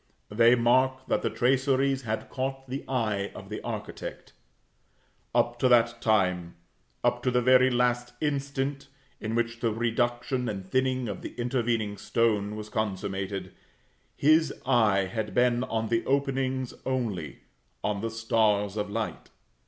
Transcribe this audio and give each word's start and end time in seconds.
They 0.31 0.55
mark 0.55 1.05
that 1.09 1.21
the 1.21 1.29
traceries 1.29 2.01
had 2.01 2.27
caught 2.31 2.67
the 2.67 2.83
eye 2.87 3.31
of 3.35 3.49
the 3.49 3.61
architect. 3.61 4.33
Up 5.35 5.59
to 5.59 5.69
that 5.69 6.01
time, 6.01 6.55
up 7.03 7.21
to 7.21 7.29
the 7.29 7.39
very 7.39 7.69
last 7.69 8.15
instant 8.19 8.87
in 9.19 9.35
which 9.35 9.59
the 9.59 9.71
reduction 9.71 10.49
and 10.49 10.65
thinning 10.65 11.07
of 11.07 11.21
the 11.21 11.35
intervening 11.35 11.97
stone 11.97 12.55
was 12.55 12.67
consummated, 12.67 13.53
his 14.17 14.51
eye 14.65 15.05
had 15.05 15.35
been 15.35 15.63
on 15.65 15.89
the 15.89 16.03
openings 16.07 16.73
only, 16.83 17.41
on 17.83 18.01
the 18.01 18.09
stars 18.09 18.77
of 18.77 18.89
light. 18.89 19.29